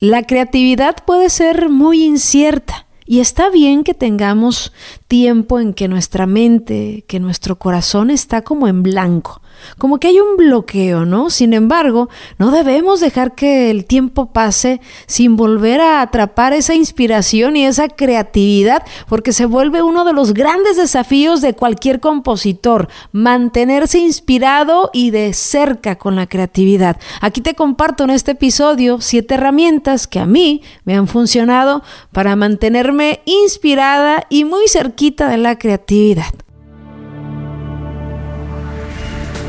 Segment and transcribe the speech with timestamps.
[0.00, 4.74] La creatividad puede ser muy incierta y está bien que tengamos
[5.08, 9.40] tiempo en que nuestra mente, que nuestro corazón está como en blanco,
[9.78, 11.30] como que hay un bloqueo, ¿no?
[11.30, 12.08] Sin embargo,
[12.38, 17.88] no debemos dejar que el tiempo pase sin volver a atrapar esa inspiración y esa
[17.88, 25.10] creatividad, porque se vuelve uno de los grandes desafíos de cualquier compositor, mantenerse inspirado y
[25.10, 26.98] de cerca con la creatividad.
[27.20, 31.82] Aquí te comparto en este episodio siete herramientas que a mí me han funcionado
[32.12, 36.45] para mantenerme inspirada y muy cerquita de la creatividad.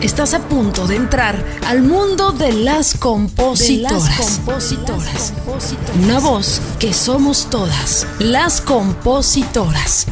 [0.02, 4.40] Estás a punto de entrar al mundo de las compositoras.
[4.46, 5.34] compositoras.
[6.04, 10.06] Una voz que somos todas, las compositoras.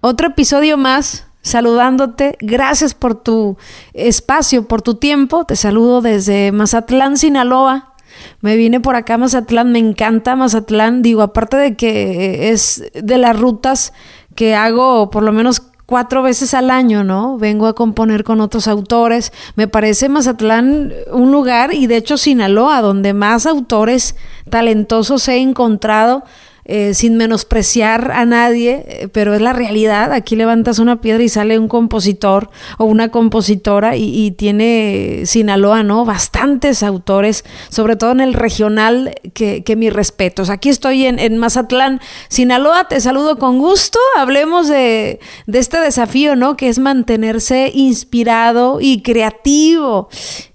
[0.00, 2.36] Otro episodio más saludándote.
[2.40, 3.56] Gracias por tu
[3.92, 5.44] espacio, por tu tiempo.
[5.44, 7.94] Te saludo desde Mazatlán, Sinaloa.
[8.40, 11.02] Me vine por acá a Mazatlán, me encanta Mazatlán.
[11.02, 13.92] Digo, aparte de que es de las rutas
[14.36, 17.38] que hago por lo menos cuatro veces al año, ¿no?
[17.38, 19.32] Vengo a componer con otros autores.
[19.56, 24.14] Me parece Mazatlán un lugar, y de hecho Sinaloa, donde más autores
[24.50, 26.24] talentosos he encontrado.
[26.70, 30.12] Eh, sin menospreciar a nadie, eh, pero es la realidad.
[30.12, 36.04] Aquí levantas una piedra y sale un compositor o una compositora y, tiene Sinaloa, ¿no?
[36.04, 40.50] Bastantes autores, sobre todo en el regional, que, que mis respetos.
[40.50, 43.98] Aquí estoy en, en, Mazatlán, Sinaloa, te saludo con gusto.
[44.18, 46.58] Hablemos de, de este desafío, ¿no?
[46.58, 50.10] Que es mantenerse inspirado y creativo.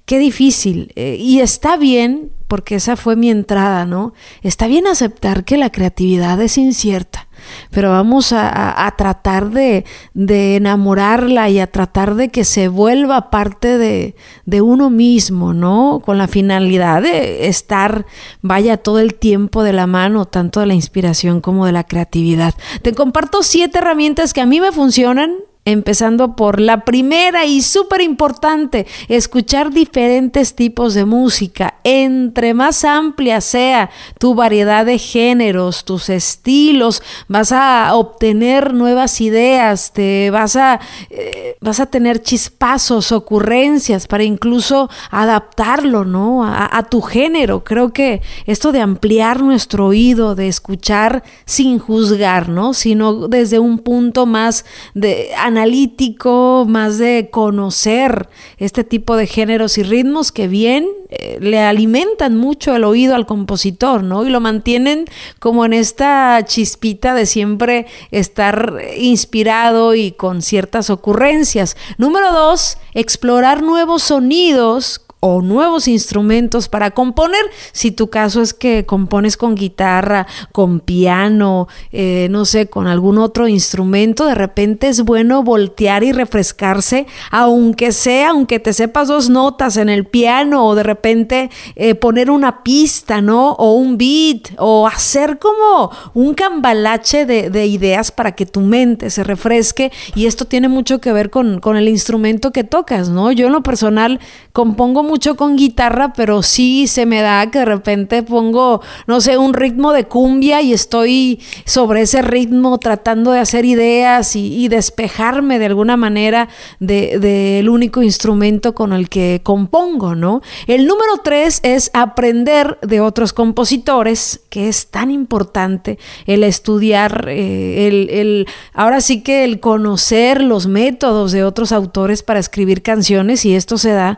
[0.05, 0.91] Qué difícil.
[0.95, 4.13] Eh, y está bien porque esa fue mi entrada, ¿no?
[4.43, 7.27] Está bien aceptar que la creatividad es incierta,
[7.71, 14.13] pero vamos a, tratar de, enamorarla y a tratar de que se vuelva parte de,
[14.45, 15.99] de, uno mismo, ¿no?
[16.05, 18.05] Con la finalidad de estar,
[18.43, 22.53] vaya, todo el tiempo de la mano, tanto de la inspiración como de la creatividad.
[22.83, 28.01] Te comparto siete herramientas que a mí me funcionan Empezando por la primera y súper
[28.01, 31.75] importante, escuchar diferentes tipos de música.
[31.85, 39.93] Entre más amplia sea tu variedad de géneros, tus estilos, vas a obtener nuevas ideas,
[39.93, 46.43] te vas a, eh, vas a tener chispazos, ocurrencias para incluso adaptarlo, ¿no?
[46.43, 47.63] A, a tu género.
[47.63, 52.73] Creo que esto de ampliar nuestro oído, de escuchar sin juzgar, ¿no?
[52.73, 58.27] Sino desde un punto más de analítico, más de conocer
[58.57, 63.27] este tipo de géneros y ritmos que bien eh, le alimentan mucho el oído al
[63.27, 64.25] compositor, ¿no?
[64.25, 65.05] Y lo mantienen
[65.39, 71.77] como en esta chispita de siempre estar inspirado y con ciertas ocurrencias.
[71.99, 77.39] Número dos, explorar nuevos sonidos o nuevos instrumentos para componer.
[77.71, 83.17] Si tu caso es que compones con guitarra, con piano, eh, no sé, con algún
[83.17, 89.29] otro instrumento, de repente es bueno voltear y refrescarse, aunque sea, aunque te sepas dos
[89.29, 93.53] notas en el piano o de repente eh, poner una pista, ¿no?
[93.53, 99.23] O un beat o hacer como un cambalache de, ideas para que tu mente se
[99.23, 103.31] refresque y esto tiene mucho que ver con, con el instrumento que tocas, ¿no?
[103.31, 104.19] Yo en lo personal
[104.51, 109.37] compongo mucho con guitarra, pero sí se me da que de repente pongo, no sé,
[109.37, 115.59] un ritmo de cumbia y estoy sobre ese ritmo tratando de hacer ideas y, despejarme
[115.59, 120.41] de alguna manera del de, único instrumento con el que compongo, ¿no?
[120.65, 128.09] El número tres es aprender de otros compositores, que es tan importante el estudiar, eh,
[128.09, 133.53] el, ahora sí que el conocer los métodos de otros autores para escribir canciones y
[133.53, 134.17] esto se da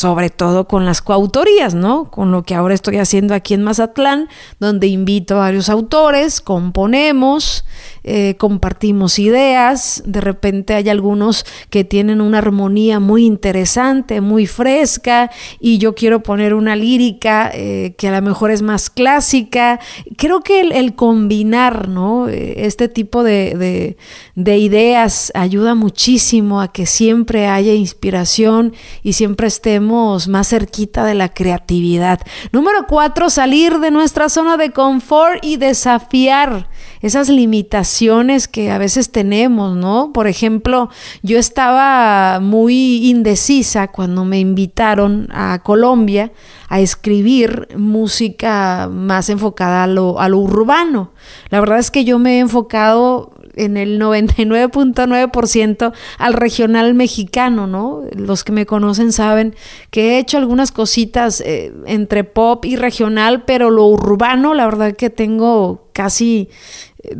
[0.00, 2.10] sobre todo con las coautorías, ¿no?
[2.10, 7.66] Con lo que ahora estoy haciendo aquí en Mazatlán, donde invito a varios autores, componemos,
[8.02, 15.30] eh, compartimos ideas, de repente hay algunos que tienen una armonía muy interesante, muy fresca,
[15.60, 19.80] y yo quiero poner una lírica eh, que a lo mejor es más clásica.
[20.16, 22.26] Creo que el, combinar, ¿no?
[22.26, 23.98] Eh, este tipo de,
[24.34, 28.72] de ideas ayuda muchísimo a que siempre haya inspiración
[29.02, 32.20] y siempre estemos más cerquita de la creatividad.
[32.52, 36.68] Número cuatro, salir de nuestra zona de confort y desafiar
[37.00, 40.12] esas limitaciones que a veces tenemos, ¿no?
[40.12, 40.90] Por ejemplo,
[41.22, 46.32] yo estaba muy indecisa cuando me invitaron a Colombia
[46.68, 51.12] a escribir música más enfocada a lo, a lo urbano.
[51.48, 53.32] La verdad es que yo me he enfocado
[53.64, 58.02] en el 99.9% al regional mexicano, ¿no?
[58.12, 59.54] Los que me conocen saben
[59.90, 64.94] que he hecho algunas cositas eh, entre pop y regional, pero lo urbano, la verdad
[64.94, 66.48] que tengo casi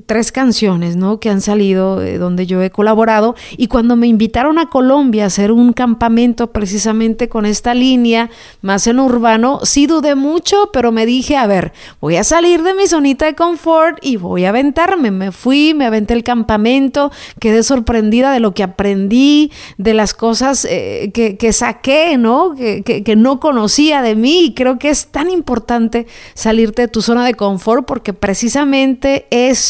[0.06, 1.21] tres canciones, ¿no?
[1.21, 3.35] Que han salido eh, donde yo he colaborado.
[3.56, 8.31] Y cuando me invitaron a Colombia a hacer un campamento precisamente con esta línea,
[8.61, 12.75] más en urbano, sí dudé mucho, pero me dije, a ver, voy a salir de
[12.75, 15.11] mi zonita de confort y voy a aventarme.
[15.11, 20.67] Me fui, me aventé el campamento, quedé sorprendida de lo que aprendí, de las cosas
[20.69, 22.55] eh, que, saqué, ¿no?
[22.55, 24.44] Que, que no conocía de mí.
[24.47, 29.70] Y creo que es tan importante salirte de tu zona de confort porque precisamente es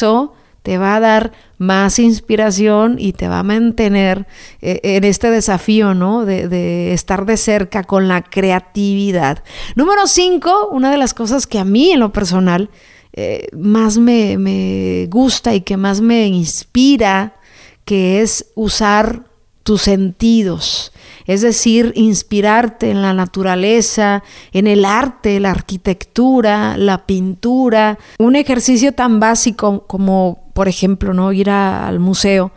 [0.62, 4.26] te va a dar más inspiración y te va a mantener
[4.60, 6.24] eh, en este desafío, ¿no?
[6.24, 9.42] De, estar de cerca con la creatividad.
[9.74, 12.70] Número cinco, una de las cosas que a mí en lo personal
[13.12, 17.36] eh, más me, me gusta y que más me inspira,
[17.84, 19.24] que es usar
[19.62, 20.92] tus sentidos
[21.30, 28.90] es decir, inspirarte en la naturaleza, en el arte, la arquitectura, la pintura, un ejercicio
[28.90, 32.50] tan básico como, por ejemplo, no ir al museo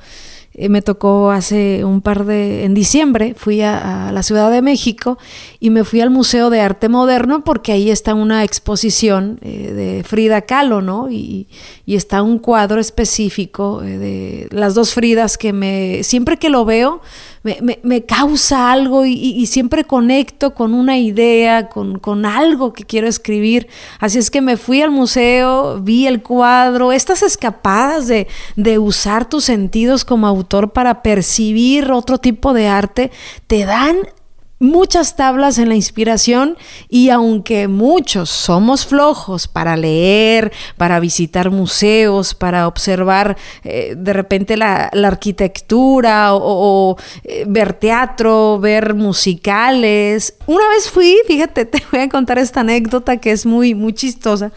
[0.55, 5.17] eh, me tocó hace un par de, en diciembre, fui a, la Ciudad de México
[5.59, 10.03] y me fui al Museo de Arte Moderno porque ahí está una exposición eh, de
[10.03, 11.09] Frida Kahlo, ¿no?
[11.09, 11.47] Y,
[11.85, 16.65] y está un cuadro específico eh, de las dos Fridas que me, siempre que lo
[16.65, 17.01] veo,
[17.44, 23.07] me, me, causa algo y, siempre conecto con una idea, con, con algo que quiero
[23.07, 23.67] escribir.
[23.99, 29.27] Así es que me fui al museo, vi el cuadro, estas escapadas de, de usar
[29.27, 30.29] tus sentidos como
[30.74, 33.12] para percibir otro tipo de arte,
[33.48, 33.98] te dan
[34.63, 36.57] muchas tablas en la inspiración
[36.88, 44.56] y aunque muchos somos flojos para leer, para visitar museos, para observar eh, de repente
[44.56, 50.36] la, arquitectura o, eh, ver teatro, ver musicales.
[50.48, 54.51] Una vez fui, fíjate, te voy a contar esta anécdota que es muy, muy chistosa.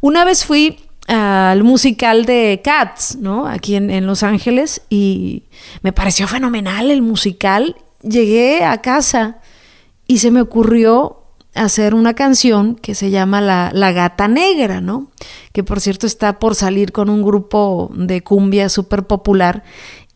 [0.00, 3.46] Una vez fui al musical de Cats, ¿no?
[3.46, 5.44] Aquí en, en Los Ángeles y
[5.82, 7.76] me pareció fenomenal el musical.
[8.02, 9.38] Llegué a casa
[10.06, 11.18] y se me ocurrió
[11.54, 15.08] hacer una canción que se llama La, Gata Negra, ¿no?
[15.52, 19.64] Que por cierto está por salir con un grupo de cumbia súper popular.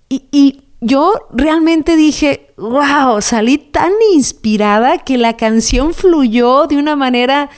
[0.08, 6.96] Y, y, yo realmente dije, wow, salí tan inspirada que la canción fluyó de una
[6.96, 7.50] manera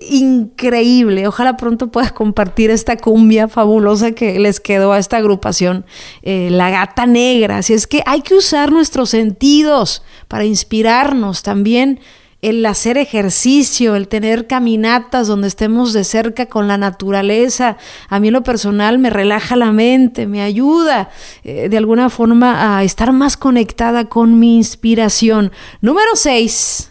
[0.00, 1.26] increíble.
[1.26, 5.84] Ojalá pronto puedas compartir esta cumbia fabulosa que les quedó a esta agrupación,
[6.22, 7.58] eh, La Gata Negra.
[7.58, 12.00] Así es que hay que usar nuestros sentidos para inspirarnos también
[12.40, 17.76] el hacer ejercicio, el tener caminatas donde estemos de cerca con la naturaleza,
[18.08, 21.08] a mí en lo personal me relaja la mente, me ayuda
[21.44, 25.52] eh, de alguna forma a estar más conectada con mi inspiración.
[25.80, 26.90] Número 6,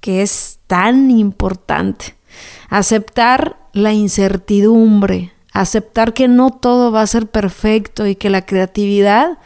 [0.00, 2.17] que es tan importante
[2.68, 9.38] aceptar la incertidumbre, aceptar que no todo va a ser perfecto y que la creatividad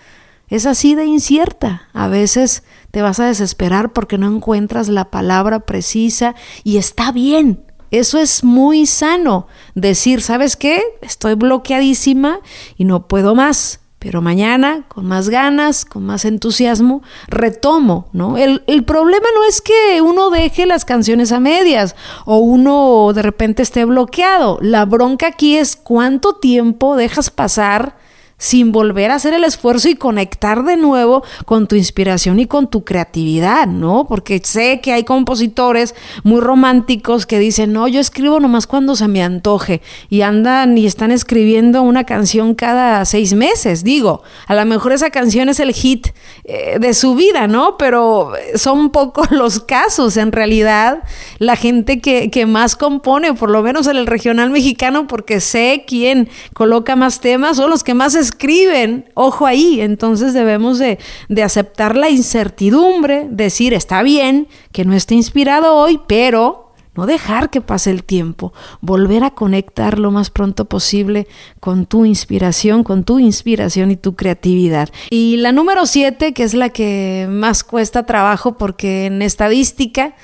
[0.48, 1.88] es así de incierta.
[1.92, 7.64] A veces te vas a desesperar porque no encuentras la palabra precisa y está bien.
[7.90, 9.46] Eso es muy sano.
[9.74, 10.82] Decir, ¿sabes qué?
[11.02, 12.40] Estoy bloqueadísima
[12.76, 18.36] y no puedo más pero mañana, con más ganas, con más entusiasmo, retomo, ¿no?
[18.36, 21.94] El, el, problema no es que uno deje las canciones a medias
[22.24, 24.58] o uno de repente esté bloqueado.
[24.60, 27.94] La bronca aquí es cuánto tiempo dejas pasar
[28.42, 32.68] sin volver a hacer el esfuerzo y conectar de nuevo con tu inspiración y con
[32.68, 34.04] tu creatividad, ¿no?
[34.08, 35.94] Porque sé que hay compositores
[36.24, 39.80] muy románticos que dicen, no, yo escribo nomás cuando se me antoje
[40.10, 45.10] y andan y están escribiendo una canción cada seis meses, digo, a lo mejor esa
[45.10, 46.08] canción es el hit
[46.42, 47.76] eh, de su vida, ¿no?
[47.78, 51.04] Pero son pocos los casos, en realidad,
[51.38, 55.84] la gente que, que más compone, por lo menos en el regional mexicano, porque sé
[55.86, 60.98] quién coloca más temas, son los que más escriben escriben, ojo ahí, entonces debemos de,
[61.28, 67.50] de aceptar la incertidumbre, decir, está bien que no esté inspirado hoy, pero no dejar
[67.50, 71.26] que pase el tiempo, volver a conectar lo más pronto posible
[71.60, 74.90] con tu inspiración, con tu inspiración y tu creatividad.
[75.08, 80.14] Y la número siete, que es la que más cuesta trabajo porque en estadística,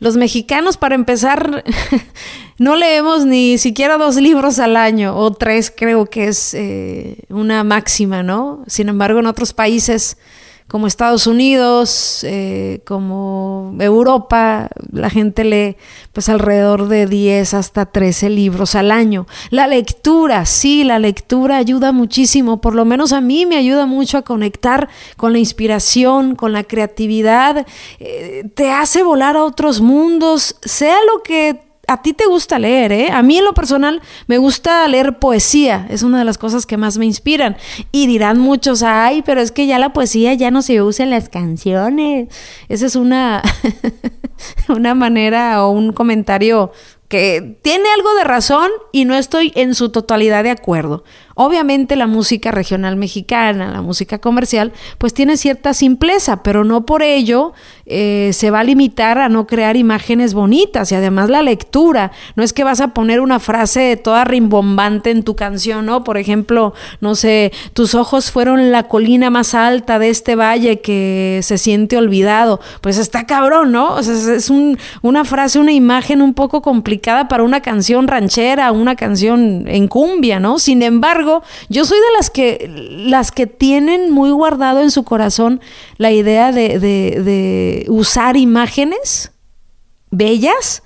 [0.00, 1.64] los mexicanos, para empezar,
[2.58, 7.62] no leemos ni siquiera dos libros al año, o tres creo que es eh, una
[7.64, 8.64] máxima, ¿no?
[8.66, 10.16] Sin embargo, en otros países
[10.70, 15.76] como Estados Unidos, eh, como Europa, la gente lee
[16.12, 19.26] pues alrededor de 10 hasta 13 libros al año.
[19.50, 24.16] La lectura, sí, la lectura ayuda muchísimo, por lo menos a mí me ayuda mucho
[24.16, 27.66] a conectar con la inspiración, con la creatividad,
[27.98, 32.92] eh, te hace volar a otros mundos, sea lo que a ti te gusta leer,
[32.92, 33.10] ¿eh?
[33.10, 36.76] A mí en lo personal me gusta leer poesía, es una de las cosas que
[36.76, 37.56] más me inspiran.
[37.90, 41.10] Y dirán muchos, ay, pero es que ya la poesía ya no se usa en
[41.10, 42.28] las canciones.
[42.68, 43.42] Esa es una,
[44.68, 46.70] una manera o un comentario
[47.08, 51.02] que tiene algo de razón y no estoy en su totalidad de acuerdo.
[51.42, 57.02] Obviamente la música regional mexicana, la música comercial, pues tiene cierta simpleza, pero no por
[57.02, 57.54] ello
[57.86, 62.12] eh, se va a limitar a no crear imágenes bonitas y además la lectura.
[62.36, 66.04] No es que vas a poner una frase toda rimbombante en tu canción, ¿no?
[66.04, 71.40] Por ejemplo, no sé, tus ojos fueron la colina más alta de este valle que
[71.42, 72.60] se siente olvidado.
[72.82, 73.94] Pues está cabrón, ¿no?
[73.94, 74.52] O sea, es
[75.00, 80.38] una frase, una imagen un poco complicada para una canción ranchera, una canción en cumbia,
[80.38, 80.58] ¿no?
[80.58, 81.29] Sin embargo,
[81.68, 85.60] yo soy de las que, las que tienen muy guardado en su corazón
[85.96, 89.32] la idea de, usar imágenes
[90.10, 90.82] bellas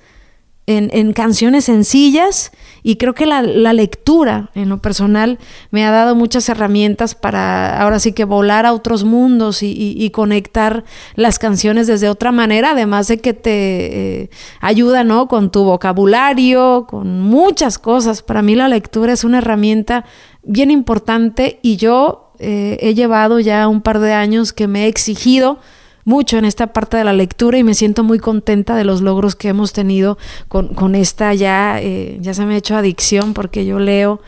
[0.67, 5.37] en, canciones sencillas y creo que la, lectura en lo personal
[5.69, 10.83] me ha dado muchas herramientas para ahora sí que volar a otros mundos y, conectar
[11.15, 14.29] las canciones desde otra manera, además de que te eh,
[14.61, 15.27] ayuda ¿no?
[15.27, 18.21] con tu vocabulario, con muchas cosas.
[18.21, 20.05] Para mí la lectura es una herramienta
[20.43, 24.87] bien importante y yo eh, he llevado ya un par de años que me he
[24.87, 25.59] exigido
[26.05, 29.35] mucho en esta parte de la lectura y me siento muy contenta de los logros
[29.35, 33.79] que hemos tenido con, esta ya, eh, ya se me ha hecho adicción porque yo
[33.79, 34.21] leo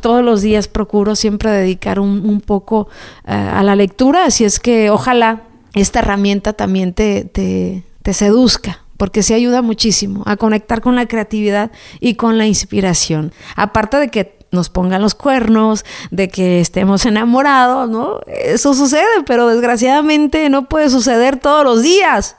[0.00, 2.88] todos los días, procuro siempre dedicar un, poco
[3.26, 5.42] eh, a la lectura, así es que ojalá
[5.74, 11.06] esta herramienta también te, te, te seduzca porque se ayuda muchísimo a conectar con la
[11.06, 11.70] creatividad
[12.00, 13.32] y con la inspiración.
[13.54, 18.20] Aparte de que nos pongan los cuernos, de que estemos enamorados, ¿no?
[18.26, 22.36] Eso sucede, pero desgraciadamente no puede suceder todos los días.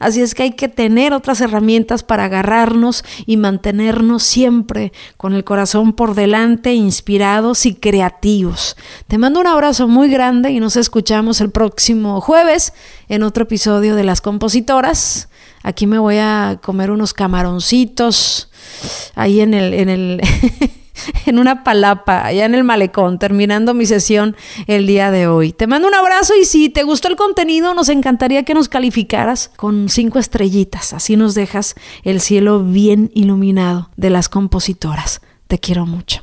[0.00, 5.44] Así es que hay que tener otras herramientas para agarrarnos y mantenernos siempre con el
[5.44, 8.76] corazón por delante, inspirados y creativos.
[9.06, 12.72] Te mando un abrazo muy grande y nos escuchamos el próximo jueves
[13.08, 15.28] en otro episodio de Las Compositoras.
[15.62, 18.50] Aquí me voy a comer unos camaroncitos
[19.14, 20.20] ahí en el, en el
[21.26, 25.52] en una palapa, allá en el malecón, terminando mi sesión el día de hoy.
[25.52, 29.50] Te mando un abrazo y si te gustó el contenido, nos encantaría que nos calificaras
[29.56, 30.92] con cinco estrellitas.
[30.92, 35.20] Así nos dejas el cielo bien iluminado de las compositoras.
[35.46, 36.22] Te quiero mucho.